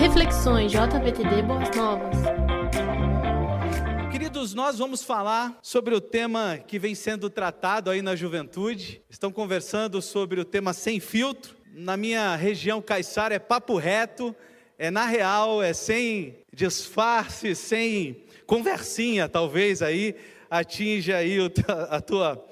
[0.00, 2.16] Reflexões JVTD Boas Novas.
[4.10, 9.02] Queridos, nós vamos falar sobre o tema que vem sendo tratado aí na juventude.
[9.10, 11.54] Estão conversando sobre o tema sem filtro.
[11.74, 14.34] Na minha região caiçara é papo reto,
[14.78, 20.16] é na real, é sem disfarce, sem conversinha, talvez aí
[20.50, 21.36] atinja aí
[21.90, 22.42] a tua,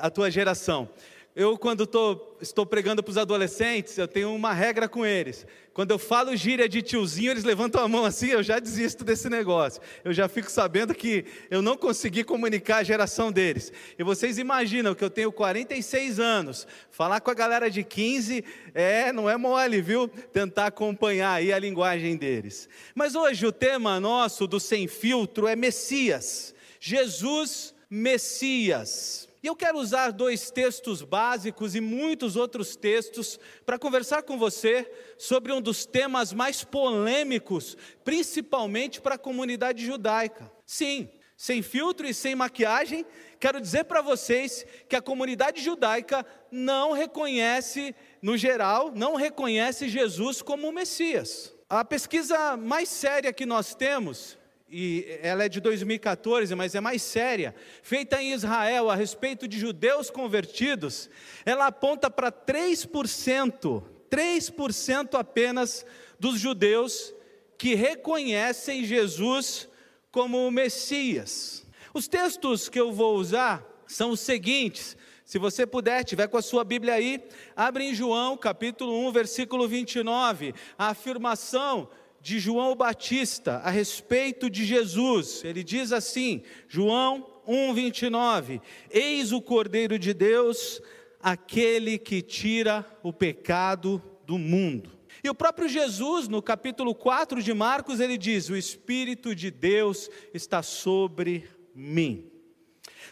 [0.00, 0.88] a tua geração.
[1.36, 5.44] Eu, quando tô, estou pregando para os adolescentes, eu tenho uma regra com eles.
[5.72, 9.28] Quando eu falo gíria de tiozinho, eles levantam a mão assim, eu já desisto desse
[9.28, 9.82] negócio.
[10.04, 13.72] Eu já fico sabendo que eu não consegui comunicar a geração deles.
[13.98, 19.12] E vocês imaginam que eu tenho 46 anos, falar com a galera de 15 é,
[19.12, 20.06] não é mole, viu?
[20.06, 22.68] Tentar acompanhar aí a linguagem deles.
[22.94, 26.54] Mas hoje o tema nosso do sem filtro é Messias.
[26.78, 29.33] Jesus Messias.
[29.44, 34.90] E eu quero usar dois textos básicos e muitos outros textos para conversar com você
[35.18, 40.50] sobre um dos temas mais polêmicos, principalmente para a comunidade judaica.
[40.64, 43.04] Sim, sem filtro e sem maquiagem,
[43.38, 50.40] quero dizer para vocês que a comunidade judaica não reconhece, no geral, não reconhece Jesus
[50.40, 51.54] como o Messias.
[51.68, 57.02] A pesquisa mais séria que nós temos e ela é de 2014, mas é mais
[57.02, 61.08] séria, feita em Israel a respeito de judeus convertidos,
[61.44, 65.84] ela aponta para 3%, 3% apenas
[66.18, 67.14] dos judeus
[67.58, 69.68] que reconhecem Jesus
[70.10, 71.64] como o Messias.
[71.92, 74.96] Os textos que eu vou usar são os seguintes.
[75.24, 77.22] Se você puder, tiver com a sua Bíblia aí,
[77.56, 81.88] abre em João, capítulo 1, versículo 29, a afirmação
[82.24, 85.44] de João Batista a respeito de Jesus.
[85.44, 90.80] Ele diz assim, João 1:29: Eis o Cordeiro de Deus,
[91.20, 94.90] aquele que tira o pecado do mundo.
[95.22, 100.08] E o próprio Jesus, no capítulo 4 de Marcos, ele diz: O Espírito de Deus
[100.32, 102.32] está sobre mim.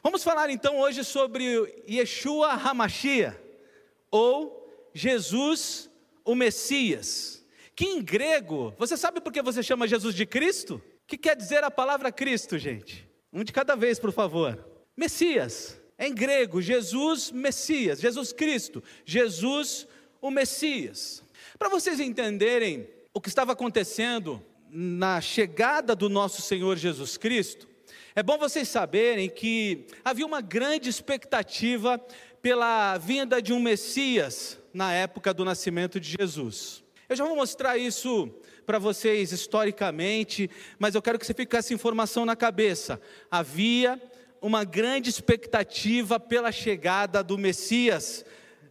[0.02, 3.38] Vamos falar então hoje sobre Yeshua Hamashia,
[4.10, 5.90] ou Jesus
[6.24, 7.41] o Messias
[7.74, 10.82] que em grego, você sabe por que você chama Jesus de Cristo?
[11.04, 13.08] O que quer dizer a palavra Cristo, gente?
[13.32, 14.64] Um de cada vez, por favor.
[14.96, 15.80] Messias.
[15.98, 19.86] É em grego, Jesus Messias, Jesus Cristo, Jesus
[20.20, 21.22] o Messias.
[21.58, 27.68] Para vocês entenderem o que estava acontecendo na chegada do nosso Senhor Jesus Cristo,
[28.14, 31.98] é bom vocês saberem que havia uma grande expectativa
[32.42, 36.81] pela vinda de um Messias na época do nascimento de Jesus.
[37.12, 38.34] Eu já vou mostrar isso
[38.64, 42.98] para vocês historicamente, mas eu quero que você fique com essa informação na cabeça.
[43.30, 44.00] Havia
[44.40, 48.24] uma grande expectativa pela chegada do Messias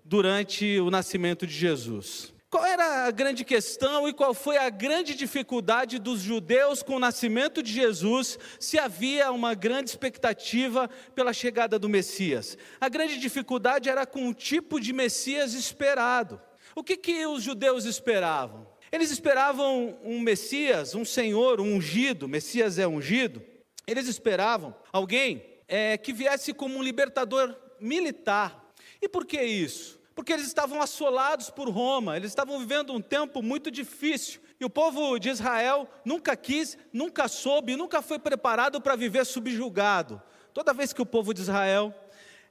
[0.03, 2.33] durante o nascimento de Jesus.
[2.49, 6.99] Qual era a grande questão e qual foi a grande dificuldade dos judeus com o
[6.99, 12.57] nascimento de Jesus, se havia uma grande expectativa pela chegada do Messias?
[12.79, 16.41] A grande dificuldade era com o tipo de Messias esperado.
[16.75, 18.67] O que, que os judeus esperavam?
[18.91, 23.41] Eles esperavam um Messias, um Senhor, um ungido, Messias é ungido.
[23.87, 28.71] Eles esperavam alguém é, que viesse como um libertador militar.
[29.01, 29.99] E por que isso?
[30.13, 34.41] Porque eles estavam assolados por Roma, eles estavam vivendo um tempo muito difícil.
[34.59, 40.21] E o povo de Israel nunca quis, nunca soube, nunca foi preparado para viver subjugado.
[40.53, 41.95] Toda vez que o povo de Israel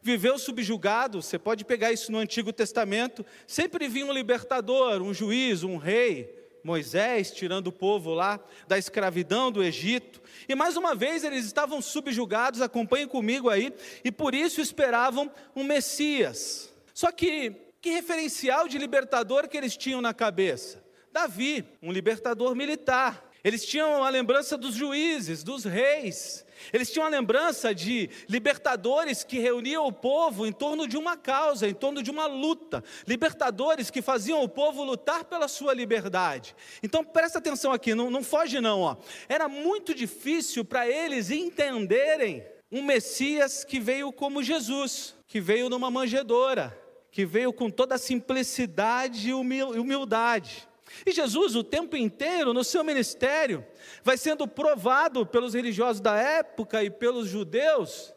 [0.02, 5.62] viveu subjugado, você pode pegar isso no Antigo Testamento, sempre vinha um libertador, um juiz,
[5.62, 8.38] um rei, Moisés tirando o povo lá
[8.68, 10.20] da escravidão do Egito.
[10.48, 13.72] E mais uma vez eles estavam subjugados, acompanhem comigo aí,
[14.04, 16.70] e por isso esperavam um Messias.
[16.92, 20.84] Só que que referencial de libertador que eles tinham na cabeça?
[21.10, 23.30] Davi, um libertador militar.
[23.42, 26.44] Eles tinham a lembrança dos juízes, dos reis.
[26.72, 31.68] Eles tinham a lembrança de libertadores que reuniam o povo em torno de uma causa,
[31.68, 32.82] em torno de uma luta.
[33.06, 36.54] Libertadores que faziam o povo lutar pela sua liberdade.
[36.82, 38.80] Então presta atenção aqui, não, não foge não.
[38.80, 38.96] Ó.
[39.28, 45.90] Era muito difícil para eles entenderem um Messias que veio como Jesus, que veio numa
[45.90, 46.78] manjedoura,
[47.10, 50.68] que veio com toda a simplicidade e humildade.
[51.06, 53.64] E Jesus, o tempo inteiro, no seu ministério,
[54.02, 58.12] vai sendo provado pelos religiosos da época e pelos judeus,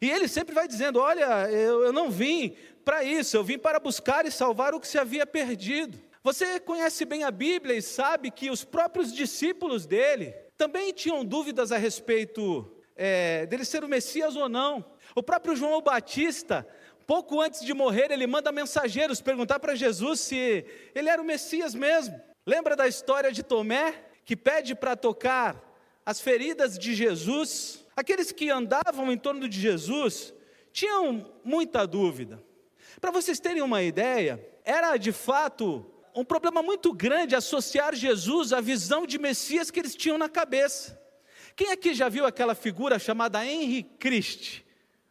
[0.00, 3.78] e ele sempre vai dizendo: Olha, eu, eu não vim para isso, eu vim para
[3.78, 5.98] buscar e salvar o que se havia perdido.
[6.24, 11.72] Você conhece bem a Bíblia e sabe que os próprios discípulos dele também tinham dúvidas
[11.72, 14.84] a respeito é, dele ser o Messias ou não.
[15.14, 16.66] O próprio João Batista
[17.06, 20.64] pouco antes de morrer, ele manda mensageiros perguntar para Jesus se
[20.94, 22.20] ele era o Messias mesmo.
[22.46, 23.94] Lembra da história de Tomé,
[24.24, 25.56] que pede para tocar
[26.04, 27.84] as feridas de Jesus?
[27.96, 30.34] Aqueles que andavam em torno de Jesus
[30.72, 32.42] tinham muita dúvida.
[33.00, 38.60] Para vocês terem uma ideia, era de fato um problema muito grande associar Jesus à
[38.60, 41.00] visão de Messias que eles tinham na cabeça.
[41.54, 44.61] Quem aqui já viu aquela figura chamada Henry Christ?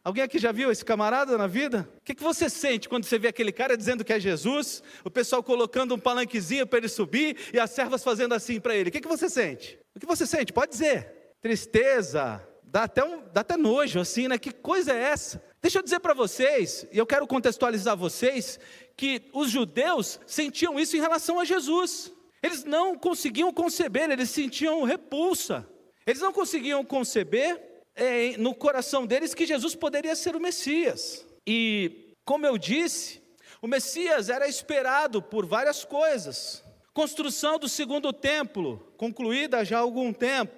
[0.04, 1.88] Alguém aqui já viu esse camarada na vida?
[1.98, 5.10] O que, que você sente quando você vê aquele cara dizendo que é Jesus, o
[5.10, 8.88] pessoal colocando um palanquezinho para ele subir e as servas fazendo assim para ele?
[8.88, 9.78] O que, que você sente?
[9.94, 10.52] O que você sente?
[10.52, 11.34] Pode dizer.
[11.40, 14.38] Tristeza, dá até, um, dá até nojo assim, né?
[14.38, 15.40] Que coisa é essa?
[15.60, 18.58] Deixa eu dizer para vocês, e eu quero contextualizar vocês,
[18.96, 22.12] que os judeus sentiam isso em relação a Jesus.
[22.42, 25.64] Eles não conseguiam conceber, eles sentiam repulsa.
[26.04, 31.26] Eles não conseguiam conceber é, no coração deles que Jesus poderia ser o Messias.
[31.46, 33.22] E, como eu disse,
[33.60, 36.64] o Messias era esperado por várias coisas.
[36.92, 40.54] Construção do segundo templo, concluída já há algum tempo.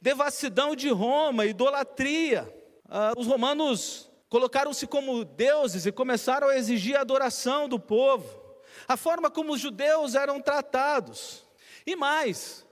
[0.00, 2.52] Devassidão de Roma, idolatria.
[2.88, 8.26] Ah, os romanos colocaram-se como deuses e começaram a exigir a adoração do povo,
[8.88, 11.44] a forma como os judeus eram tratados.
[11.86, 12.66] E mais,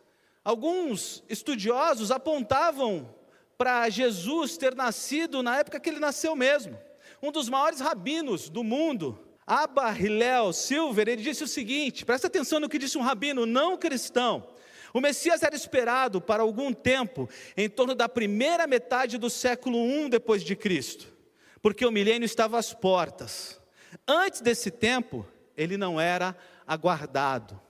[0.44, 3.14] alguns estudiosos apontavam
[3.60, 6.78] para Jesus ter nascido na época que ele nasceu mesmo.
[7.22, 12.58] Um dos maiores rabinos do mundo, Abba Hillel Silver, ele disse o seguinte: presta atenção
[12.58, 14.48] no que disse um rabino não cristão.
[14.94, 20.08] O Messias era esperado para algum tempo, em torno da primeira metade do século I
[20.08, 21.20] depois de Cristo
[21.62, 23.60] porque o milênio estava às portas.
[24.06, 26.36] Antes desse tempo, ele não era
[26.66, 27.60] aguardado.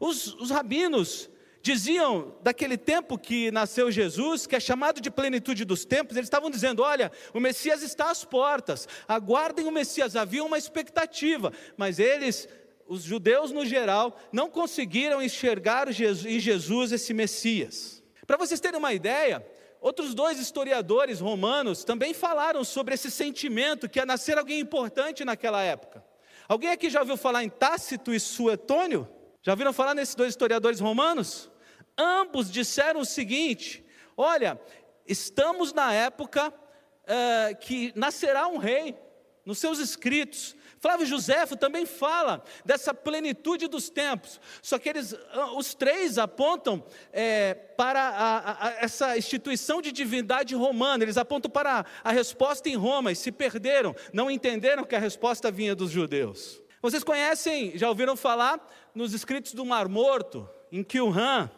[0.00, 1.30] Os, os rabinos
[1.62, 6.50] diziam daquele tempo que nasceu Jesus, que é chamado de plenitude dos tempos, eles estavam
[6.50, 10.16] dizendo: olha, o Messias está às portas, aguardem o Messias.
[10.16, 12.48] Havia uma expectativa, mas eles,
[12.86, 18.02] os judeus no geral, não conseguiram enxergar em Jesus esse Messias.
[18.26, 19.44] Para vocês terem uma ideia,
[19.80, 25.62] Outros dois historiadores romanos também falaram sobre esse sentimento que ia nascer alguém importante naquela
[25.62, 26.04] época.
[26.48, 29.08] Alguém aqui já ouviu falar em Tácito e Suetônio?
[29.42, 31.50] Já ouviram falar nesses dois historiadores romanos?
[31.96, 33.84] Ambos disseram o seguinte:
[34.16, 34.60] olha,
[35.06, 38.96] estamos na época uh, que nascerá um rei,
[39.44, 45.56] nos seus escritos, Flávio Joséfo também fala dessa plenitude dos tempos, só que eles, ah,
[45.56, 51.80] os três apontam é, para a, a, essa instituição de divindade romana, eles apontam para
[51.80, 55.90] a, a resposta em Roma e se perderam, não entenderam que a resposta vinha dos
[55.90, 56.62] judeus.
[56.80, 58.64] Vocês conhecem, já ouviram falar
[58.94, 61.50] nos escritos do Mar Morto, em Qumran?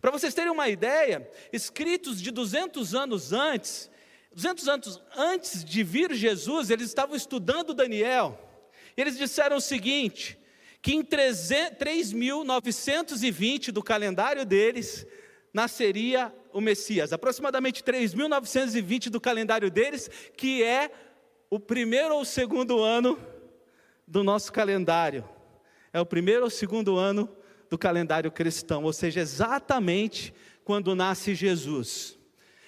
[0.00, 3.90] Para vocês terem uma ideia, escritos de 200 anos antes,
[4.32, 8.40] 200 anos antes de vir Jesus, eles estavam estudando Daniel.
[8.96, 10.38] Eles disseram o seguinte:
[10.80, 15.06] que em 3.920 do calendário deles
[15.52, 20.90] nasceria o Messias, aproximadamente 3.920 do calendário deles, que é
[21.50, 23.35] o primeiro ou segundo ano
[24.06, 25.28] do nosso calendário.
[25.92, 27.28] É o primeiro ou segundo ano
[27.68, 30.32] do calendário cristão, ou seja, exatamente
[30.64, 32.18] quando nasce Jesus.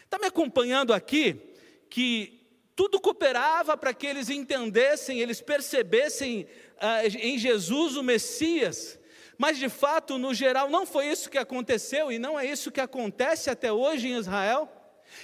[0.04, 1.40] Está me acompanhando aqui
[1.88, 2.38] que
[2.74, 6.46] tudo cooperava para que eles entendessem, eles percebessem
[6.80, 8.98] ah, em Jesus o Messias,
[9.36, 12.80] mas de fato, no geral, não foi isso que aconteceu e não é isso que
[12.80, 14.68] acontece até hoje em Israel.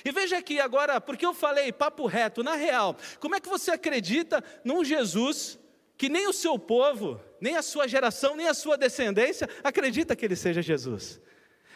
[0.04, 3.72] E veja aqui agora, porque eu falei papo reto, na real, como é que você
[3.72, 5.58] acredita num Jesus
[5.96, 10.24] que nem o seu povo, nem a sua geração, nem a sua descendência acredita que
[10.24, 11.20] ele seja Jesus?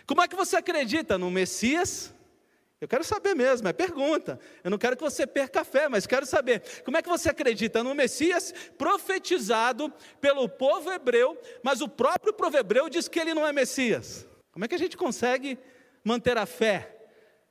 [0.07, 2.15] Como é que você acredita no Messias
[2.81, 4.39] eu quero saber mesmo, é pergunta.
[4.63, 7.29] Eu não quero que você perca a fé, mas quero saber como é que você
[7.29, 13.35] acredita no Messias profetizado pelo povo hebreu, mas o próprio povo hebreu diz que ele
[13.35, 14.27] não é Messias.
[14.53, 15.59] Como é que a gente consegue
[16.05, 16.95] manter a fé?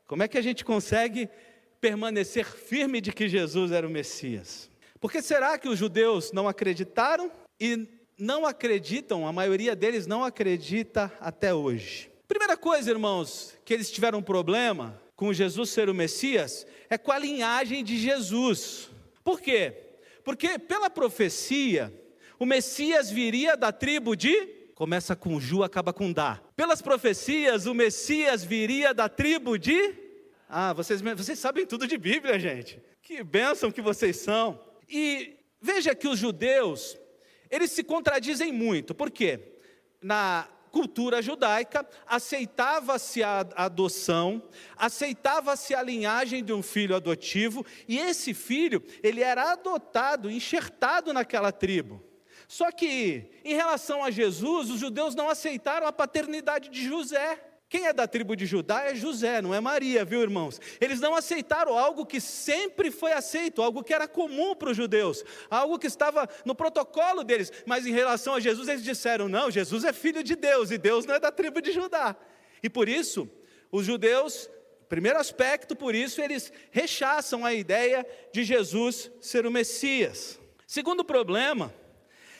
[0.05, 1.29] Como é que a gente consegue
[1.81, 4.69] permanecer firme de que Jesus era o Messias?
[4.99, 7.87] Porque será que os judeus não acreditaram e
[8.17, 12.09] não acreditam, a maioria deles não acredita até hoje?
[12.27, 17.11] Primeira coisa, irmãos, que eles tiveram um problema com Jesus ser o Messias é com
[17.11, 18.89] a linhagem de Jesus.
[19.23, 19.73] Por quê?
[20.23, 21.93] Porque pela profecia,
[22.39, 26.39] o Messias viria da tribo de começa com Ju, acaba com Dá.
[26.55, 29.95] Pelas profecias, o Messias viria da tribo de
[30.47, 32.79] Ah, vocês, vocês sabem tudo de Bíblia, gente.
[33.01, 34.66] Que bênção que vocês são.
[34.89, 36.97] E veja que os judeus,
[37.49, 38.95] eles se contradizem muito.
[38.95, 39.53] Por quê?
[40.01, 44.43] Na cultura judaica, aceitava-se a adoção,
[44.75, 51.51] aceitava-se a linhagem de um filho adotivo, e esse filho, ele era adotado, enxertado naquela
[51.51, 52.03] tribo.
[52.47, 57.43] Só que, em relação a Jesus, os judeus não aceitaram a paternidade de José.
[57.69, 60.59] Quem é da tribo de Judá é José, não é Maria, viu irmãos?
[60.79, 65.21] Eles não aceitaram algo que sempre foi aceito, algo que era comum para os judeus,
[65.49, 69.83] algo que estava no protocolo deles, mas em relação a Jesus eles disseram: não, Jesus
[69.83, 72.15] é filho de Deus e Deus não é da tribo de Judá.
[72.63, 73.29] E por isso,
[73.69, 74.49] os judeus,
[74.87, 80.39] primeiro aspecto, por isso eles rechaçam a ideia de Jesus ser o Messias.
[80.65, 81.73] Segundo problema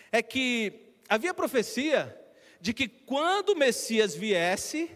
[0.10, 2.18] é que havia profecia
[2.62, 4.90] de que quando o Messias viesse,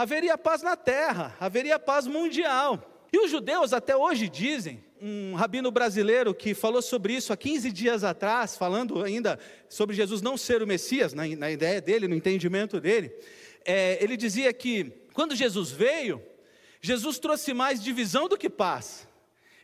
[0.00, 3.06] haveria paz na terra, haveria paz mundial.
[3.12, 7.70] E os judeus até hoje dizem, um rabino brasileiro que falou sobre isso há 15
[7.70, 9.38] dias atrás, falando ainda
[9.68, 13.12] sobre Jesus não ser o Messias, na, na ideia dele, no entendimento dele,
[13.64, 16.22] é, ele dizia que quando Jesus veio,
[16.80, 19.06] Jesus trouxe mais divisão do que paz.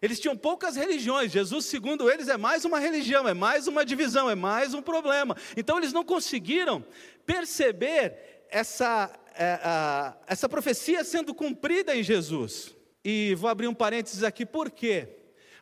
[0.03, 4.29] Eles tinham poucas religiões, Jesus, segundo eles, é mais uma religião, é mais uma divisão,
[4.29, 5.35] é mais um problema.
[5.57, 6.85] Então eles não conseguiram
[7.25, 12.75] perceber essa, é, a, essa profecia sendo cumprida em Jesus.
[13.05, 15.09] E vou abrir um parênteses aqui, por quê?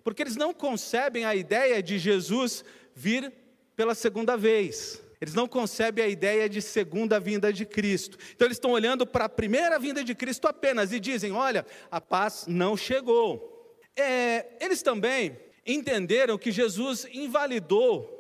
[0.02, 2.64] Porque eles não concebem a ideia de Jesus
[2.94, 3.32] vir
[3.76, 5.02] pela segunda vez.
[5.20, 8.18] Eles não concebem a ideia de segunda vinda de Cristo.
[8.34, 12.00] Então eles estão olhando para a primeira vinda de Cristo apenas e dizem: olha, a
[12.00, 13.78] paz não chegou.
[13.96, 18.10] É, eles também entenderam que Jesus invalidou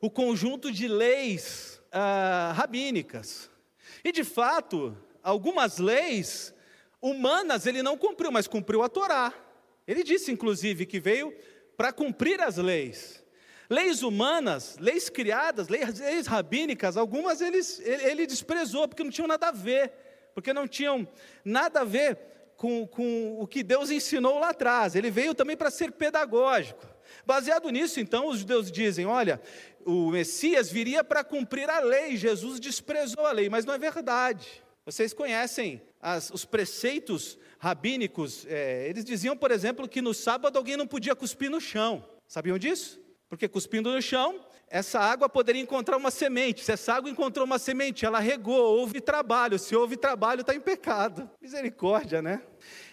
[0.00, 3.50] o conjunto de leis ah, rabínicas.
[4.04, 6.54] E de fato, algumas leis
[7.00, 9.32] humanas ele não cumpriu, mas cumpriu a Torá.
[9.86, 11.34] Ele disse, inclusive, que veio
[11.76, 13.22] para cumprir as leis.
[13.68, 19.52] Leis humanas, leis criadas, leis, rabínicas, algumas ele, ele, desprezou, porque não tinham nada a
[19.52, 19.90] ver,
[20.34, 21.08] porque não tinham
[21.44, 22.18] nada a ver
[22.56, 24.94] com, com o que Deus ensinou lá atrás.
[24.94, 26.86] Ele veio também para ser pedagógico.
[27.24, 29.40] Baseado nisso, então, os judeus dizem: olha,
[29.84, 34.62] o Messias viria para cumprir a lei, Jesus desprezou a lei, mas não é verdade.
[34.84, 40.76] Vocês conhecem as, os preceitos rabínicos, é, eles diziam, por exemplo, que no sábado alguém
[40.76, 42.04] não podia cuspir no chão.
[42.26, 43.00] Sabiam disso?
[43.28, 46.64] Porque cuspindo no chão, essa água poderia encontrar uma semente.
[46.64, 49.58] Se essa água encontrou uma semente, ela regou, houve trabalho.
[49.58, 51.30] Se houve trabalho, está em pecado.
[51.40, 52.42] Misericórdia, né?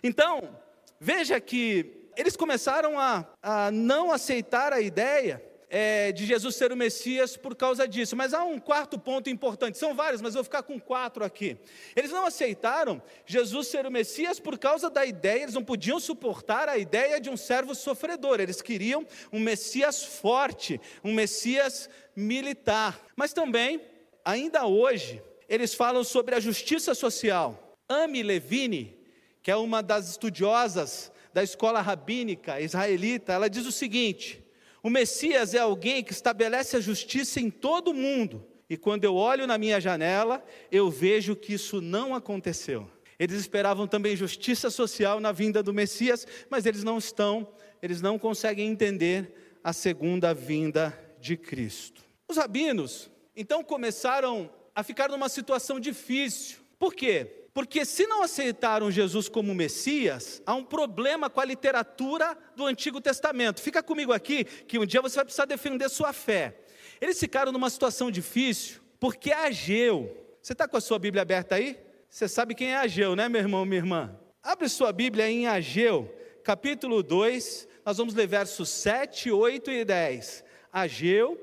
[0.03, 0.57] Então,
[0.99, 6.75] veja que eles começaram a, a não aceitar a ideia é, de Jesus ser o
[6.75, 8.15] Messias por causa disso.
[8.15, 11.57] Mas há um quarto ponto importante, são vários, mas eu vou ficar com quatro aqui.
[11.95, 16.67] Eles não aceitaram Jesus ser o Messias por causa da ideia, eles não podiam suportar
[16.67, 22.99] a ideia de um servo sofredor, eles queriam um Messias forte, um Messias militar.
[23.15, 23.81] Mas também,
[24.25, 27.77] ainda hoje, eles falam sobre a justiça social.
[27.87, 28.97] Amy Levine,
[29.41, 34.43] que é uma das estudiosas da escola rabínica israelita, ela diz o seguinte:
[34.81, 38.45] o Messias é alguém que estabelece a justiça em todo o mundo.
[38.69, 42.89] E quando eu olho na minha janela, eu vejo que isso não aconteceu.
[43.17, 47.47] Eles esperavam também justiça social na vinda do Messias, mas eles não estão,
[47.81, 52.01] eles não conseguem entender a segunda vinda de Cristo.
[52.27, 56.59] Os rabinos então começaram a ficar numa situação difícil.
[56.77, 57.47] Por quê?
[57.59, 63.01] Porque se não aceitaram Jesus como Messias, há um problema com a literatura do Antigo
[63.01, 63.61] Testamento.
[63.61, 66.55] Fica comigo aqui, que um dia você vai precisar defender sua fé.
[67.01, 71.77] Eles ficaram numa situação difícil, porque Ageu, você está com a sua Bíblia aberta aí?
[72.09, 74.17] Você sabe quem é Ageu, né, meu irmão, minha irmã?
[74.41, 80.45] Abre sua Bíblia em Ageu, capítulo 2, nós vamos ler versos 7, 8 e 10.
[80.71, 81.37] Ageu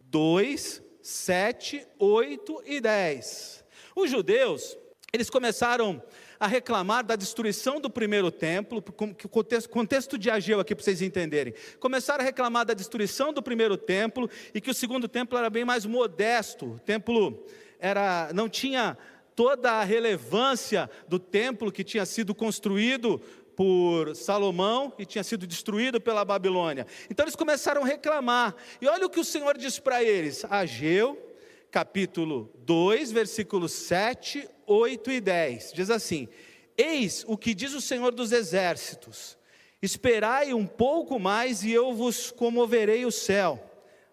[0.00, 3.64] 2, 7, 8 e 10.
[3.94, 4.76] Os judeus
[5.12, 6.02] eles começaram
[6.38, 11.02] a reclamar da destruição do primeiro templo, o contexto, contexto de Ageu aqui para vocês
[11.02, 11.52] entenderem.
[11.78, 15.64] Começaram a reclamar da destruição do primeiro templo e que o segundo templo era bem
[15.64, 16.74] mais modesto.
[16.74, 17.44] O templo
[17.78, 18.96] era, não tinha
[19.34, 23.20] toda a relevância do templo que tinha sido construído
[23.56, 26.86] por Salomão e tinha sido destruído pela Babilônia.
[27.10, 28.54] Então eles começaram a reclamar.
[28.80, 31.29] E olha o que o Senhor diz para eles: Ageu,
[31.70, 35.72] capítulo 2, versículos 7, 8 e 10.
[35.72, 36.28] Diz assim:
[36.76, 39.38] Eis o que diz o Senhor dos Exércitos:
[39.80, 43.62] Esperai um pouco mais e eu vos comoverei o céu,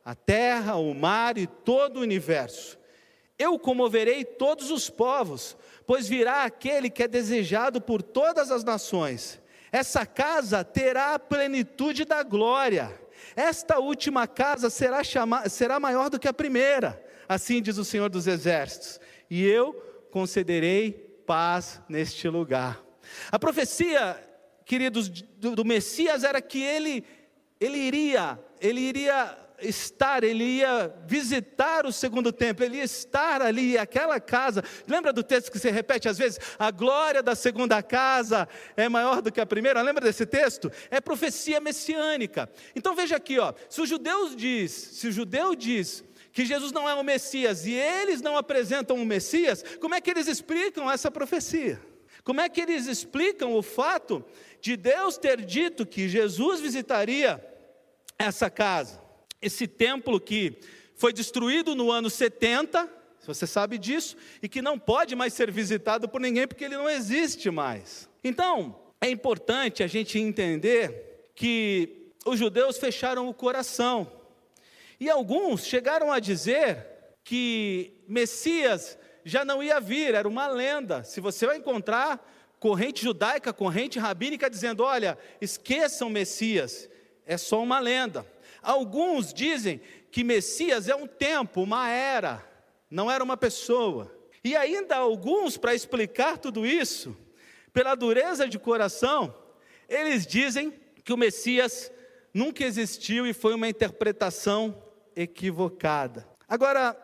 [0.05, 2.77] a terra, o mar e todo o universo.
[3.37, 9.39] Eu comoverei todos os povos, pois virá aquele que é desejado por todas as nações.
[9.71, 12.99] Essa casa terá a plenitude da glória.
[13.35, 18.09] Esta última casa será, chama, será maior do que a primeira, assim diz o Senhor
[18.09, 18.99] dos Exércitos.
[19.29, 19.73] E eu
[20.11, 20.91] concederei
[21.25, 22.83] paz neste lugar.
[23.31, 24.17] A profecia,
[24.65, 27.03] queridos, do, do Messias era que ele,
[27.59, 33.77] ele iria, ele iria estar, ele ia visitar o segundo templo, ele ia estar ali,
[33.77, 34.63] aquela casa.
[34.87, 36.39] Lembra do texto que se repete às vezes?
[36.59, 39.81] A glória da segunda casa é maior do que a primeira.
[39.81, 40.71] Lembra desse texto?
[40.89, 42.49] É profecia messiânica.
[42.75, 46.03] Então veja aqui, ó, se o judeu diz, se o judeu diz
[46.37, 50.11] que Jesus não é o Messias e eles não apresentam o Messias, como é que
[50.11, 51.81] eles explicam essa profecia?
[52.23, 54.23] Como é que eles explicam o fato
[54.61, 57.43] de Deus ter dito que Jesus visitaria
[58.19, 59.07] essa casa?
[59.41, 60.57] esse templo que
[60.95, 62.89] foi destruído no ano 70,
[63.25, 66.89] você sabe disso, e que não pode mais ser visitado por ninguém porque ele não
[66.89, 68.09] existe mais.
[68.23, 74.11] Então, é importante a gente entender que os judeus fecharam o coração.
[74.99, 76.85] E alguns chegaram a dizer
[77.23, 81.03] que Messias já não ia vir, era uma lenda.
[81.03, 82.25] Se você vai encontrar
[82.59, 86.89] corrente judaica, corrente rabínica dizendo: olha, esqueçam Messias,
[87.25, 88.25] é só uma lenda.
[88.61, 92.43] Alguns dizem que Messias é um tempo, uma era,
[92.89, 94.11] não era uma pessoa.
[94.43, 97.15] E ainda alguns, para explicar tudo isso,
[97.73, 99.35] pela dureza de coração,
[99.89, 100.73] eles dizem
[101.03, 101.91] que o Messias
[102.33, 104.86] nunca existiu e foi uma interpretação
[105.17, 106.27] equivocada.
[106.47, 106.95] Agora,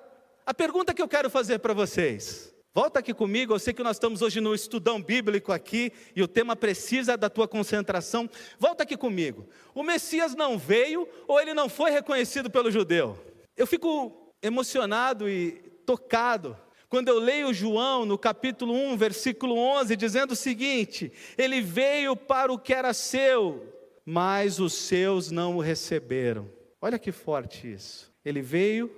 [0.45, 3.97] a pergunta que eu quero fazer para vocês: Volta aqui comigo, eu sei que nós
[3.97, 8.29] estamos hoje no estudão bíblico aqui e o tema precisa da tua concentração.
[8.57, 9.47] Volta aqui comigo.
[9.75, 13.17] O Messias não veio ou ele não foi reconhecido pelo judeu?
[13.57, 15.51] Eu fico emocionado e
[15.85, 16.57] tocado
[16.89, 22.53] quando eu leio João no capítulo 1, versículo 11, dizendo o seguinte: Ele veio para
[22.53, 23.67] o que era seu,
[24.05, 26.47] mas os seus não o receberam.
[26.83, 28.13] Olha que forte isso.
[28.25, 28.93] Ele veio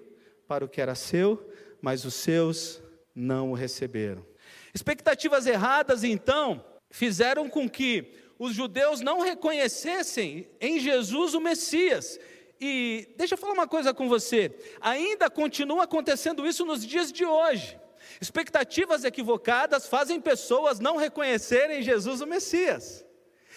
[0.48, 1.48] para o que era seu,
[1.80, 2.82] mas os seus
[3.14, 4.26] não o receberam.
[4.74, 12.20] Expectativas erradas, então, fizeram com que os judeus não reconhecessem em Jesus o Messias.
[12.60, 14.52] E deixa eu falar uma coisa com você:
[14.82, 17.80] ainda continua acontecendo isso nos dias de hoje.
[18.20, 23.06] Expectativas equivocadas fazem pessoas não reconhecerem Jesus o Messias.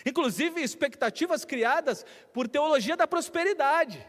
[0.04, 4.06] Inclusive, expectativas criadas por teologia da prosperidade.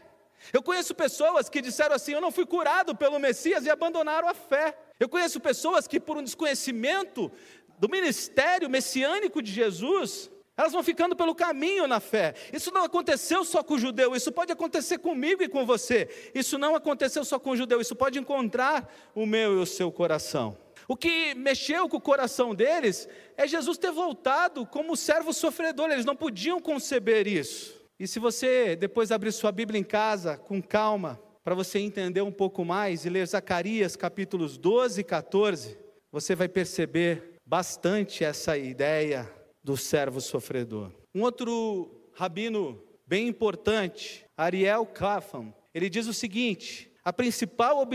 [0.52, 4.34] Eu conheço pessoas que disseram assim: Eu não fui curado pelo Messias e abandonaram a
[4.34, 4.76] fé.
[4.98, 7.30] Eu conheço pessoas que, por um desconhecimento
[7.78, 12.34] do ministério messiânico de Jesus, elas vão ficando pelo caminho na fé.
[12.52, 16.06] Isso não aconteceu só com o judeu, isso pode acontecer comigo e com você.
[16.34, 19.90] Isso não aconteceu só com o judeu, isso pode encontrar o meu e o seu
[19.90, 20.58] coração.
[20.86, 26.04] O que mexeu com o coração deles é Jesus ter voltado como servo sofredor, eles
[26.04, 27.79] não podiam conceber isso.
[28.00, 32.32] E se você depois abrir sua Bíblia em casa, com calma, para você entender um
[32.32, 35.76] pouco mais e ler Zacarias capítulos 12 e 14,
[36.10, 39.30] você vai perceber bastante essa ideia
[39.62, 40.90] do servo sofredor.
[41.14, 47.86] Um outro rabino bem importante, Ariel Kafam, ele diz o seguinte: a principal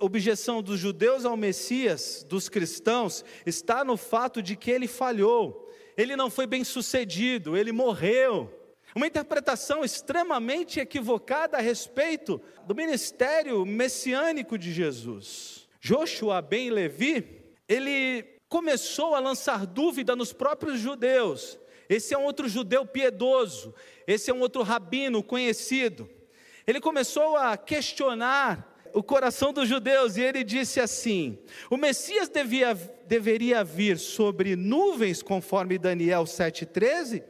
[0.00, 6.16] objeção dos judeus ao Messias, dos cristãos, está no fato de que ele falhou, ele
[6.16, 8.61] não foi bem sucedido, ele morreu.
[8.94, 15.68] Uma interpretação extremamente equivocada a respeito do ministério messiânico de Jesus.
[15.80, 21.58] Joshua ben Levi, ele começou a lançar dúvida nos próprios judeus.
[21.88, 23.74] Esse é um outro judeu piedoso,
[24.06, 26.08] esse é um outro rabino conhecido.
[26.66, 31.38] Ele começou a questionar o coração dos judeus e ele disse assim:
[31.70, 32.74] o Messias devia,
[33.06, 37.24] deveria vir sobre nuvens, conforme Daniel 7,13,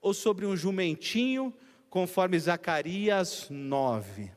[0.00, 1.54] ou sobre um jumentinho,
[1.88, 4.30] conforme Zacarias 9.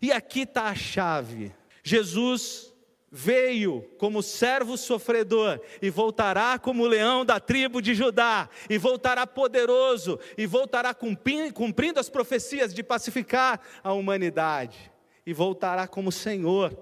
[0.00, 2.72] E aqui está a chave: Jesus
[3.16, 10.18] veio como servo sofredor e voltará como leão da tribo de Judá, e voltará poderoso,
[10.36, 14.90] e voltará cumprindo, as profecias de pacificar a humanidade,
[15.24, 16.76] e voltará como Senhor,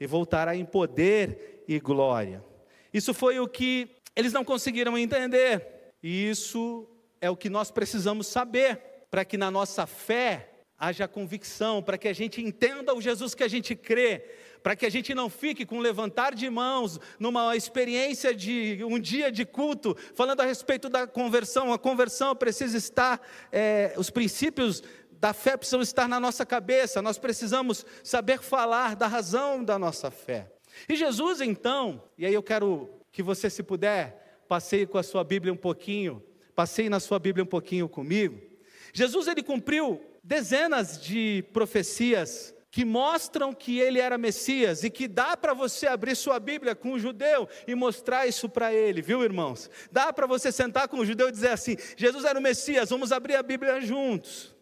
[0.00, 2.44] e voltará em poder e glória.
[2.92, 6.88] Isso foi o que eles não conseguiram entender, e isso
[7.26, 12.06] é o que nós precisamos saber para que na nossa fé haja convicção, para que
[12.06, 14.24] a gente entenda o Jesus que a gente crê,
[14.62, 19.32] para que a gente não fique com levantar de mãos numa experiência de um dia
[19.32, 21.72] de culto, falando a respeito da conversão.
[21.72, 24.82] A conversão precisa estar, é, os princípios
[25.18, 30.10] da fé precisam estar na nossa cabeça, nós precisamos saber falar da razão da nossa
[30.10, 30.52] fé.
[30.88, 35.24] E Jesus, então, e aí eu quero que você, se puder, passeie com a sua
[35.24, 36.22] Bíblia um pouquinho
[36.56, 38.40] Passei na sua Bíblia um pouquinho comigo.
[38.94, 45.36] Jesus ele cumpriu dezenas de profecias que mostram que ele era Messias e que dá
[45.36, 49.70] para você abrir sua Bíblia com o judeu e mostrar isso para ele, viu, irmãos?
[49.92, 53.12] Dá para você sentar com o judeu e dizer assim: Jesus era o Messias, vamos
[53.12, 54.54] abrir a Bíblia juntos.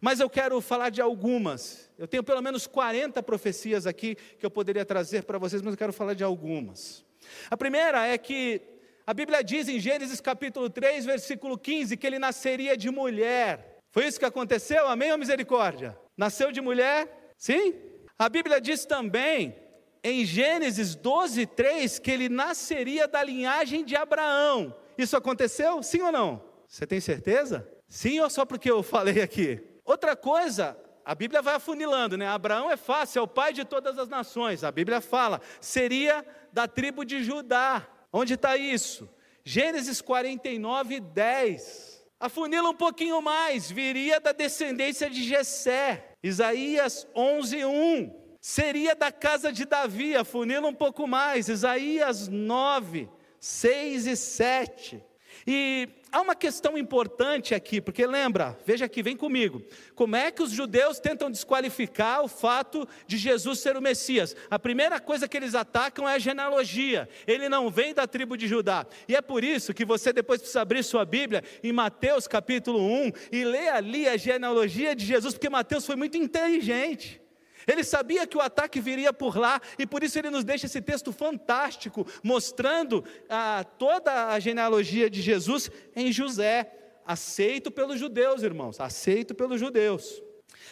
[0.00, 1.88] Mas eu quero falar de algumas.
[1.96, 5.78] Eu tenho pelo menos 40 profecias aqui que eu poderia trazer para vocês, mas eu
[5.78, 7.04] quero falar de algumas.
[7.48, 8.75] A primeira é que
[9.06, 13.78] a Bíblia diz em Gênesis capítulo 3, versículo 15, que ele nasceria de mulher.
[13.92, 14.88] Foi isso que aconteceu?
[14.88, 15.96] Amém ou misericórdia?
[16.16, 17.32] Nasceu de mulher?
[17.38, 17.74] Sim?
[18.18, 19.56] A Bíblia diz também
[20.02, 24.74] em Gênesis 12, 3, que ele nasceria da linhagem de Abraão.
[24.98, 25.82] Isso aconteceu?
[25.84, 26.42] Sim ou não?
[26.66, 27.68] Você tem certeza?
[27.88, 29.62] Sim ou só porque eu falei aqui?
[29.84, 32.26] Outra coisa, a Bíblia vai afunilando, né?
[32.26, 34.64] Abraão é fácil, é o pai de todas as nações.
[34.64, 37.86] A Bíblia fala, seria da tribo de Judá.
[38.18, 39.06] Onde está isso?
[39.44, 42.02] Gênesis 49, 10.
[42.18, 46.12] Afunila um pouquinho mais, viria da descendência de Jessé.
[46.22, 48.38] Isaías 11, 1.
[48.40, 51.50] Seria da casa de Davi, afunila um pouco mais.
[51.50, 53.06] Isaías 9,
[53.38, 55.04] 6 e 7.
[55.44, 59.62] E há uma questão importante aqui, porque lembra, veja aqui, vem comigo.
[59.94, 64.36] Como é que os judeus tentam desqualificar o fato de Jesus ser o Messias?
[64.48, 67.08] A primeira coisa que eles atacam é a genealogia.
[67.26, 68.86] Ele não vem da tribo de Judá.
[69.08, 73.12] E é por isso que você depois precisa abrir sua Bíblia em Mateus capítulo 1
[73.32, 77.25] e ler ali a genealogia de Jesus, porque Mateus foi muito inteligente.
[77.66, 80.80] Ele sabia que o ataque viria por lá e por isso ele nos deixa esse
[80.80, 86.72] texto fantástico, mostrando ah, toda a genealogia de Jesus em José,
[87.04, 90.22] aceito pelos judeus, irmãos, aceito pelos judeus.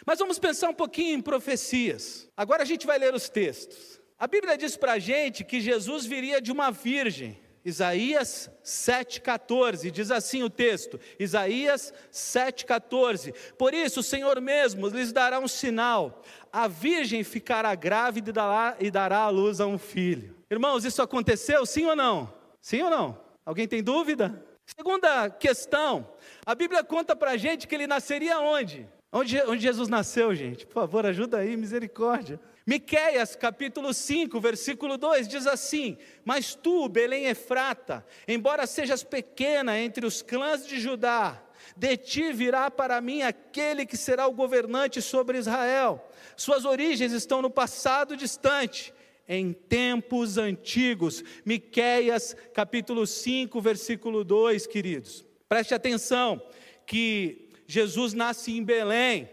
[0.07, 2.29] Mas vamos pensar um pouquinho em profecias.
[2.37, 4.01] Agora a gente vai ler os textos.
[4.19, 7.43] A Bíblia diz para a gente que Jesus viria de uma virgem.
[7.65, 15.41] Isaías 7,14, diz assim o texto, Isaías 7,14: Por isso o Senhor mesmo lhes dará
[15.41, 16.23] um sinal,
[16.55, 18.31] a virgem ficará grávida
[18.79, 20.37] e dará, à luz a um filho.
[20.49, 22.33] Irmãos, isso aconteceu, sim ou não?
[22.63, 23.19] Sim ou não?
[23.45, 24.41] Alguém tem dúvida?
[24.65, 26.09] Segunda questão,
[26.47, 28.89] a Bíblia conta para a gente que ele nasceria onde?
[29.13, 29.37] onde?
[29.43, 30.65] Onde Jesus nasceu, gente?
[30.65, 32.41] Por favor, ajuda aí, misericórdia.
[32.65, 40.07] Miqueias capítulo 5, versículo 2 diz assim: Mas tu, Belém Efrata, embora sejas pequena entre
[40.07, 41.43] os clãs de Judá,
[41.77, 46.07] de ti virá para mim aquele que será o governante sobre Israel.
[46.37, 48.93] Suas origens estão no passado distante,
[49.29, 51.23] em tempos antigos.
[51.45, 55.25] Miqueias capítulo 5, versículo 2, queridos.
[55.49, 56.43] Preste atenção
[56.87, 59.29] que Jesus nasce em Belém.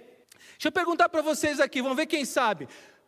[0.52, 2.67] Deixa eu perguntar para vocês aqui, vamos ver quem sabe.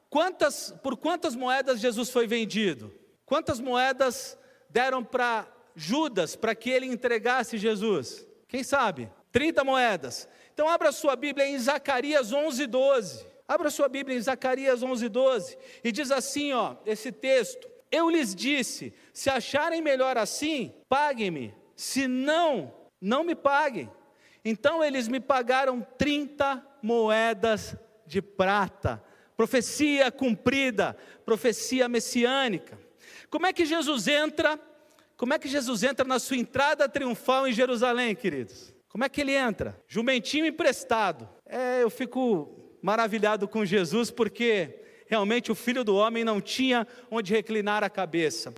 [0.09, 2.93] Quantas, por quantas moedas Jesus foi vendido?
[3.25, 4.37] Quantas moedas
[4.69, 8.25] deram para Judas para que ele entregasse Jesus?
[8.53, 9.11] Quem sabe?
[9.31, 10.29] 30 moedas.
[10.53, 13.25] Então abra sua Bíblia em Zacarias 11, 12.
[13.47, 15.57] Abra sua Bíblia em Zacarias 11, 12.
[15.83, 17.67] E diz assim, ó, esse texto.
[17.91, 21.51] Eu lhes disse, se acharem melhor assim, paguem-me.
[21.75, 23.89] Se não, não me paguem.
[24.45, 29.03] Então eles me pagaram 30 moedas de prata
[29.35, 32.79] profecia cumprida, profecia messiânica.
[33.29, 34.59] Como é que Jesus entra?
[35.17, 38.73] Como é que Jesus entra na sua entrada triunfal em Jerusalém, queridos?
[38.89, 39.79] Como é que ele entra?
[39.87, 41.27] Jumentinho emprestado.
[41.45, 47.33] É, eu fico maravilhado com Jesus porque realmente o filho do homem não tinha onde
[47.33, 48.53] reclinar a cabeça.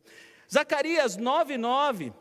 [0.51, 2.13] Zacarias 9:9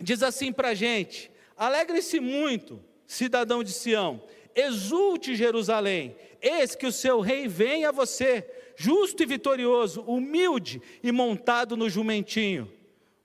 [0.00, 4.22] diz assim para a gente: Alegre-se muito, cidadão de Sião,
[4.54, 11.12] exulte Jerusalém, eis que o seu rei vem a você, justo e vitorioso, humilde e
[11.12, 12.79] montado no jumentinho.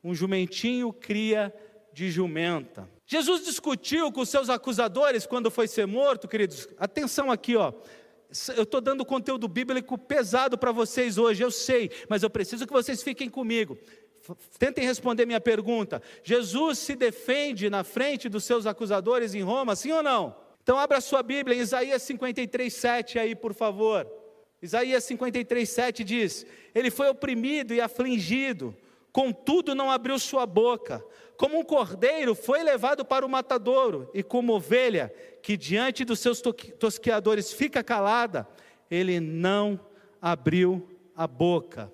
[0.06, 1.52] Um jumentinho cria
[1.92, 2.88] de jumenta.
[3.08, 6.68] Jesus discutiu com seus acusadores quando foi ser morto, queridos.
[6.78, 7.74] Atenção aqui, ó.
[8.56, 12.74] Eu estou dando conteúdo bíblico pesado para vocês hoje, eu sei, mas eu preciso que
[12.74, 13.76] vocês fiquem comigo.
[14.60, 16.00] Tentem responder minha pergunta.
[16.24, 20.36] Jesus se defende na frente dos seus acusadores em Roma, sim ou não?
[20.62, 24.08] Então abra sua Bíblia em Isaías 53, 7 aí, por favor.
[24.62, 28.76] Isaías 53, 7 diz: Ele foi oprimido e afligido,
[29.16, 31.02] contudo não abriu sua boca.
[31.38, 35.10] Como um cordeiro foi levado para o matadouro, e como ovelha
[35.42, 36.42] que diante dos seus
[36.78, 38.46] tosqueadores fica calada,
[38.92, 39.80] ele não
[40.22, 41.90] abriu a boca.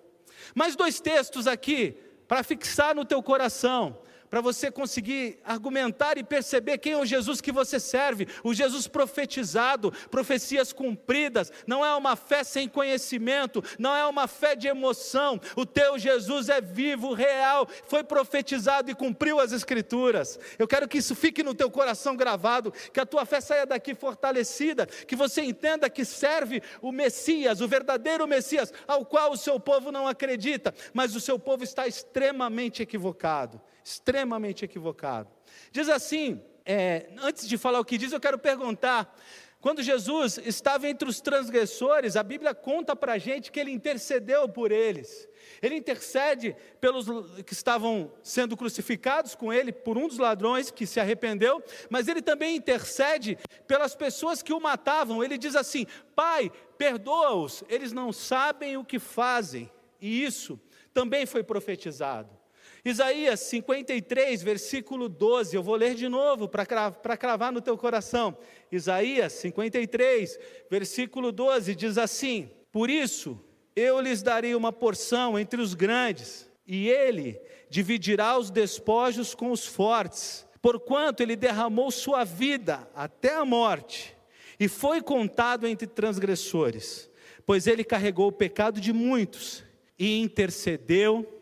[0.55, 1.95] Mais dois textos aqui
[2.27, 3.99] para fixar no teu coração
[4.31, 8.87] para você conseguir argumentar e perceber quem é o Jesus que você serve, o Jesus
[8.87, 15.39] profetizado, profecias cumpridas, não é uma fé sem conhecimento, não é uma fé de emoção,
[15.53, 20.39] o teu Jesus é vivo, real, foi profetizado e cumpriu as Escrituras.
[20.57, 23.93] Eu quero que isso fique no teu coração gravado, que a tua fé saia daqui
[23.93, 29.59] fortalecida, que você entenda que serve o Messias, o verdadeiro Messias, ao qual o seu
[29.59, 35.29] povo não acredita, mas o seu povo está extremamente equivocado extremamente equivocado.
[35.71, 39.15] Diz assim, é, antes de falar o que diz, eu quero perguntar:
[39.59, 44.47] Quando Jesus estava entre os transgressores, a Bíblia conta para a gente que ele intercedeu
[44.47, 45.27] por eles.
[45.61, 47.07] Ele intercede pelos
[47.43, 52.21] que estavam sendo crucificados com ele, por um dos ladrões que se arrependeu, mas ele
[52.21, 55.23] também intercede pelas pessoas que o matavam.
[55.23, 59.69] Ele diz assim: Pai, perdoa-os, eles não sabem o que fazem.
[59.99, 60.59] E isso
[60.93, 62.40] também foi profetizado.
[62.83, 68.35] Isaías 53, versículo 12, eu vou ler de novo para cravar, cravar no teu coração.
[68.71, 70.39] Isaías 53,
[70.69, 73.39] versículo 12 diz assim: Por isso
[73.75, 77.39] eu lhes darei uma porção entre os grandes, e ele
[77.69, 84.17] dividirá os despojos com os fortes, porquanto ele derramou sua vida até a morte,
[84.59, 87.09] e foi contado entre transgressores,
[87.45, 89.63] pois ele carregou o pecado de muitos
[89.99, 91.40] e intercedeu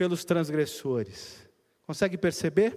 [0.00, 1.46] pelos transgressores.
[1.86, 2.74] Consegue perceber?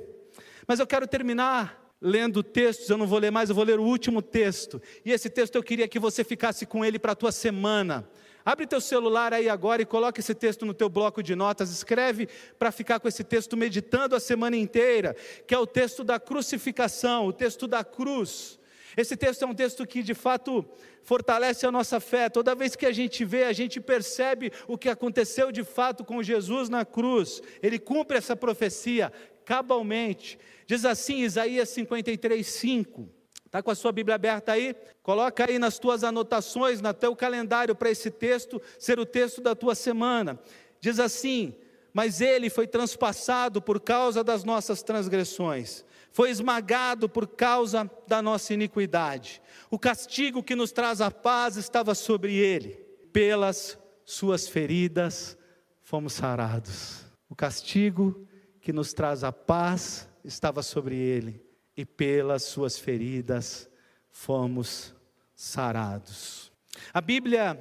[0.67, 3.83] Mas eu quero terminar lendo textos, eu não vou ler mais, eu vou ler o
[3.83, 4.81] último texto.
[5.05, 8.05] E esse texto eu queria que você ficasse com ele para a tua semana.
[8.43, 12.27] Abre teu celular aí agora e coloque esse texto no teu bloco de notas, escreve
[12.59, 15.15] para ficar com esse texto meditando a semana inteira,
[15.47, 18.59] que é o texto da crucificação, o texto da cruz.
[18.95, 20.65] Esse texto é um texto que de fato
[21.03, 22.29] fortalece a nossa fé.
[22.29, 26.21] Toda vez que a gente vê, a gente percebe o que aconteceu de fato com
[26.21, 27.41] Jesus na cruz.
[27.61, 29.11] Ele cumpre essa profecia
[29.45, 30.37] cabalmente.
[30.65, 33.09] Diz assim Isaías 53, 5.
[33.45, 34.75] Está com a sua Bíblia aberta aí?
[35.03, 39.53] Coloca aí nas tuas anotações, no teu calendário para esse texto ser o texto da
[39.53, 40.39] tua semana.
[40.81, 41.53] Diz assim:
[41.93, 48.53] Mas ele foi transpassado por causa das nossas transgressões, foi esmagado por causa da nossa
[48.53, 49.41] iniquidade.
[49.69, 52.69] O castigo que nos traz a paz estava sobre ele,
[53.11, 55.35] pelas suas feridas
[55.81, 57.03] fomos sarados.
[57.27, 58.27] O castigo
[58.61, 61.43] que nos traz a paz estava sobre ele
[61.75, 63.67] e pelas suas feridas
[64.11, 64.93] fomos
[65.35, 66.51] sarados.
[66.93, 67.59] A Bíblia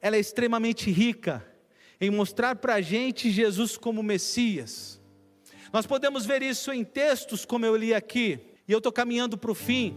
[0.00, 1.46] ela é extremamente rica
[2.00, 4.99] em mostrar para a gente Jesus como Messias.
[5.72, 9.50] Nós podemos ver isso em textos, como eu li aqui, e eu estou caminhando para
[9.50, 9.96] o fim,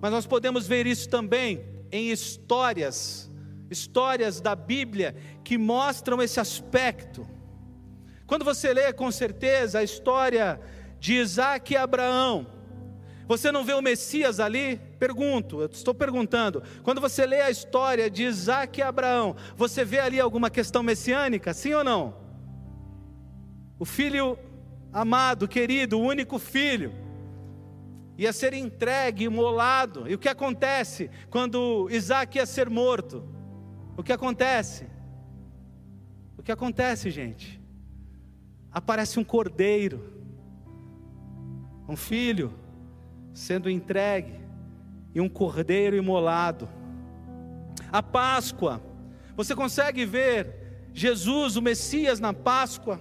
[0.00, 3.30] mas nós podemos ver isso também em histórias,
[3.70, 5.14] histórias da Bíblia
[5.44, 7.26] que mostram esse aspecto.
[8.26, 10.60] Quando você lê com certeza a história
[10.98, 12.46] de Isaac e Abraão,
[13.28, 14.80] você não vê o Messias ali?
[14.98, 16.62] Pergunto, eu estou perguntando.
[16.82, 21.52] Quando você lê a história de Isaac e Abraão, você vê ali alguma questão messiânica?
[21.52, 22.14] Sim ou não?
[23.78, 24.38] O filho
[24.96, 26.90] amado, querido, único filho,
[28.16, 30.08] ia ser entregue, imolado.
[30.08, 33.22] E o que acontece quando Isaac ia ser morto?
[33.94, 34.86] O que acontece?
[36.38, 37.60] O que acontece, gente?
[38.72, 40.14] Aparece um cordeiro,
[41.86, 42.54] um filho
[43.34, 44.40] sendo entregue
[45.14, 46.70] e um cordeiro imolado.
[47.92, 48.80] A Páscoa,
[49.36, 52.98] você consegue ver Jesus, o Messias, na Páscoa,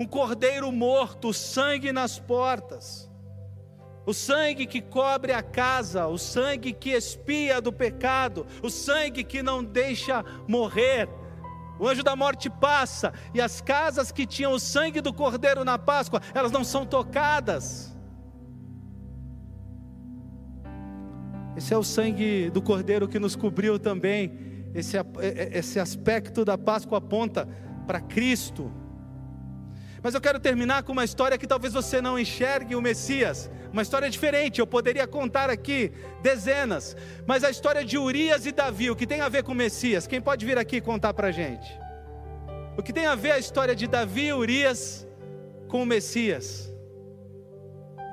[0.00, 3.10] um cordeiro morto, o sangue nas portas,
[4.06, 9.42] o sangue que cobre a casa, o sangue que expia do pecado, o sangue que
[9.42, 11.06] não deixa morrer.
[11.78, 15.78] O anjo da morte passa e as casas que tinham o sangue do cordeiro na
[15.78, 17.94] Páscoa, elas não são tocadas.
[21.56, 24.32] Esse é o sangue do Cordeiro que nos cobriu também.
[24.74, 27.46] Esse, é, é, esse aspecto da Páscoa aponta
[27.86, 28.72] para Cristo.
[30.02, 33.82] Mas eu quero terminar com uma história que talvez você não enxergue o Messias, uma
[33.82, 34.58] história diferente.
[34.58, 39.20] Eu poderia contar aqui dezenas, mas a história de Urias e Davi, o que tem
[39.20, 40.06] a ver com o Messias?
[40.06, 41.78] Quem pode vir aqui contar para gente?
[42.78, 45.06] O que tem a ver a história de Davi e Urias
[45.68, 46.72] com o Messias?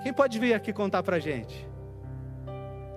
[0.04, 1.66] Quem pode vir aqui contar para gente?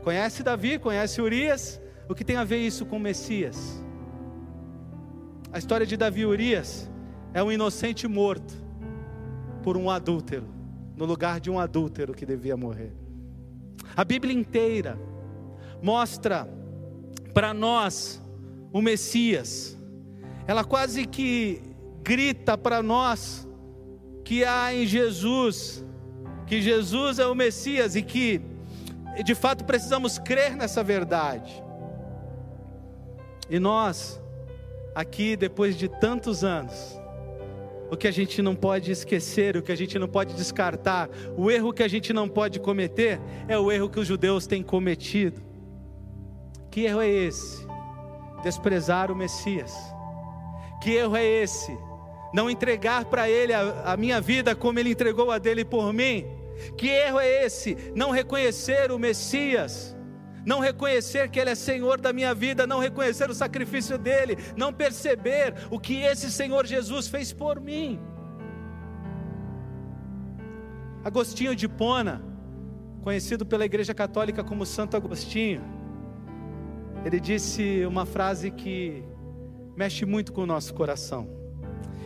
[0.02, 3.80] Conhece Davi, conhece Urias, o que tem a ver isso com o Messias?
[5.52, 6.90] A história de Davi e Urias
[7.32, 8.69] é um inocente morto
[9.62, 10.46] por um adúltero,
[10.96, 12.92] no lugar de um adúltero que devia morrer.
[13.96, 14.98] A Bíblia inteira
[15.82, 16.48] mostra
[17.32, 18.22] para nós
[18.72, 19.76] o Messias,
[20.46, 21.62] ela quase que
[22.02, 23.46] grita para nós
[24.24, 25.84] que há em Jesus,
[26.46, 28.40] que Jesus é o Messias e que
[29.24, 31.62] de fato precisamos crer nessa verdade.
[33.48, 34.20] E nós,
[34.94, 36.99] aqui depois de tantos anos,
[37.90, 41.50] o que a gente não pode esquecer, o que a gente não pode descartar, o
[41.50, 45.42] erro que a gente não pode cometer, é o erro que os judeus têm cometido.
[46.70, 47.66] Que erro é esse?
[48.42, 49.74] Desprezar o Messias.
[50.80, 51.76] Que erro é esse?
[52.32, 56.24] Não entregar para Ele a, a minha vida como Ele entregou a dele por mim.
[56.76, 57.76] Que erro é esse?
[57.94, 59.96] Não reconhecer o Messias,
[60.50, 64.72] não reconhecer que Ele é Senhor da minha vida, não reconhecer o sacrifício dele, não
[64.72, 68.00] perceber o que esse Senhor Jesus fez por mim.
[71.04, 72.16] Agostinho de Pona,
[73.00, 75.62] conhecido pela Igreja Católica como Santo Agostinho,
[77.04, 79.04] ele disse uma frase que
[79.76, 81.22] mexe muito com o nosso coração.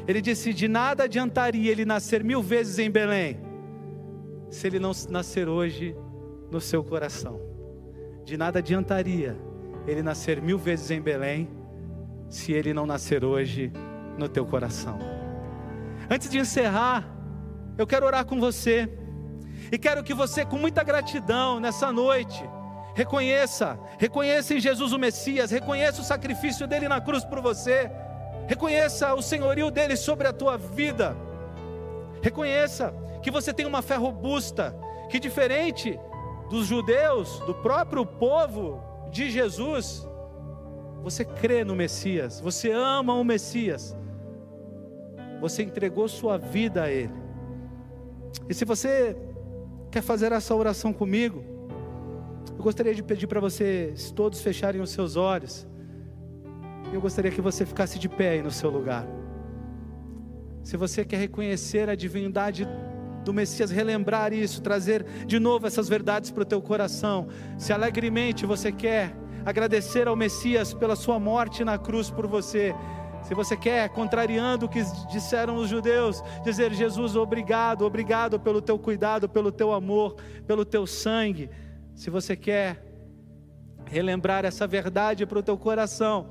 [0.07, 3.41] Ele disse: De nada adiantaria ele nascer mil vezes em Belém,
[4.51, 5.97] se ele não nascer hoje
[6.51, 7.44] no seu coração.
[8.25, 9.37] De nada adiantaria
[9.87, 11.49] ele nascer mil vezes em Belém,
[12.29, 13.71] se ele não nascer hoje
[14.17, 14.99] no teu coração.
[16.11, 17.05] Antes de encerrar,
[17.77, 18.89] eu quero orar com você,
[19.71, 22.43] e quero que você, com muita gratidão, nessa noite,
[22.95, 27.91] reconheça, reconheça em Jesus o Messias, reconheça o sacrifício dele na cruz por você,
[28.47, 31.17] reconheça o senhorio dele sobre a tua vida,
[32.23, 34.75] reconheça que você tem uma fé robusta,
[35.11, 35.99] que diferente
[36.49, 40.07] dos judeus, do próprio povo de Jesus,
[41.03, 43.97] você crê no Messias, você ama o Messias,
[45.41, 47.13] você entregou sua vida a Ele.
[48.49, 49.17] E se você
[49.91, 51.45] quer fazer essa oração comigo,
[52.57, 55.67] eu gostaria de pedir para vocês todos fecharem os seus olhos.
[56.93, 59.07] Eu gostaria que você ficasse de pé aí no seu lugar.
[60.63, 62.67] Se você quer reconhecer a divindade
[63.25, 67.29] do Messias, relembrar isso, trazer de novo essas verdades para o teu coração.
[67.59, 72.75] Se alegremente você quer agradecer ao Messias pela sua morte na cruz por você.
[73.23, 78.79] Se você quer, contrariando o que disseram os judeus, dizer: Jesus, obrigado, obrigado pelo teu
[78.79, 81.49] cuidado, pelo teu amor, pelo teu sangue.
[81.95, 82.85] Se você quer
[83.87, 86.31] relembrar essa verdade para o teu coração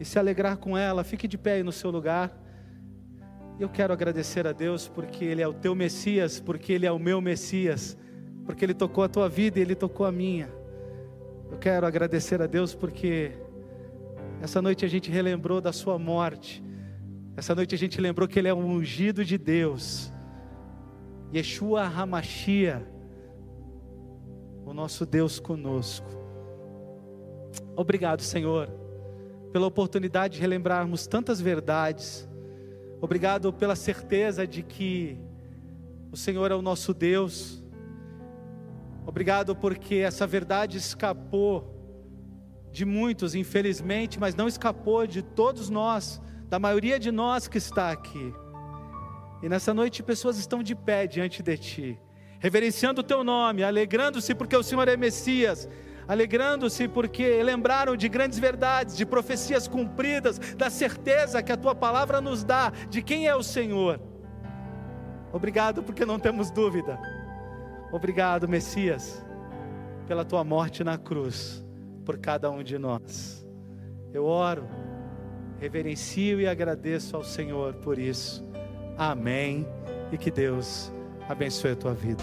[0.00, 2.45] e se alegrar com ela, fique de pé aí no seu lugar.
[3.58, 6.98] Eu quero agradecer a Deus porque Ele é o teu Messias, porque Ele é o
[6.98, 7.96] meu Messias,
[8.44, 10.50] porque Ele tocou a tua vida e Ele tocou a minha.
[11.50, 13.32] Eu quero agradecer a Deus porque
[14.42, 16.62] essa noite a gente relembrou da Sua morte,
[17.34, 20.12] essa noite a gente lembrou que Ele é o ungido de Deus,
[21.34, 22.86] Yeshua Hamashia,
[24.66, 26.10] o nosso Deus conosco.
[27.74, 28.68] Obrigado, Senhor,
[29.50, 32.25] pela oportunidade de relembrarmos tantas verdades
[33.06, 35.16] Obrigado pela certeza de que
[36.10, 37.62] o Senhor é o nosso Deus.
[39.06, 41.72] Obrigado porque essa verdade escapou
[42.72, 47.92] de muitos, infelizmente, mas não escapou de todos nós, da maioria de nós que está
[47.92, 48.34] aqui.
[49.40, 52.00] E nessa noite pessoas estão de pé diante de ti,
[52.40, 55.68] reverenciando o teu nome, alegrando-se porque o Senhor é Messias,
[56.08, 62.20] alegrando-se porque lembraram de grandes verdades, de profecias cumpridas, da certeza que a tua palavra
[62.20, 64.00] nos dá de quem é o Senhor.
[65.32, 66.98] Obrigado porque não temos dúvida.
[67.92, 69.24] Obrigado, Messias,
[70.06, 71.64] pela tua morte na cruz
[72.04, 73.44] por cada um de nós.
[74.14, 74.66] Eu oro,
[75.58, 78.48] reverencio e agradeço ao Senhor por isso.
[78.96, 79.66] Amém.
[80.12, 80.90] E que Deus
[81.28, 82.22] abençoe a tua vida.